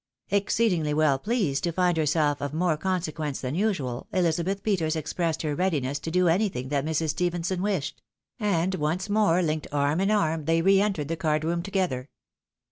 Exceedingly 0.31 0.95
well 0.95 1.19
pleased 1.19 1.63
to 1.63 1.71
find 1.71 1.95
herself 1.95 2.41
of 2.41 2.55
more 2.55 2.75
conse 2.75 3.13
quence 3.13 3.39
than 3.39 3.53
usual, 3.53 4.07
Elizabeth 4.11 4.63
Peters 4.63 4.95
expressed 4.95 5.43
her 5.43 5.53
readiness 5.53 5.99
to 5.99 6.09
do 6.09 6.27
anything 6.27 6.69
that 6.69 6.83
Mrs. 6.83 7.09
Stephenson 7.09 7.61
wished; 7.61 8.01
and 8.39 8.73
once 8.73 9.09
more 9.11 9.43
linked 9.43 9.67
arm 9.71 10.01
in 10.01 10.09
arm, 10.09 10.45
they 10.45 10.63
re 10.63 10.81
entered 10.81 11.07
the 11.07 11.15
card 11.15 11.43
room 11.43 11.61
together. 11.61 12.09